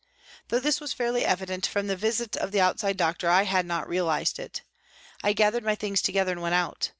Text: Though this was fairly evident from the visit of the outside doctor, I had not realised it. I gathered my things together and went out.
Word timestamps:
Though 0.47 0.59
this 0.59 0.81
was 0.81 0.93
fairly 0.93 1.23
evident 1.23 1.67
from 1.67 1.85
the 1.85 1.95
visit 1.95 2.35
of 2.35 2.51
the 2.51 2.59
outside 2.59 2.97
doctor, 2.97 3.29
I 3.29 3.43
had 3.43 3.67
not 3.67 3.87
realised 3.87 4.39
it. 4.39 4.63
I 5.21 5.31
gathered 5.33 5.63
my 5.63 5.75
things 5.75 6.01
together 6.01 6.31
and 6.31 6.41
went 6.41 6.55
out. 6.55 6.89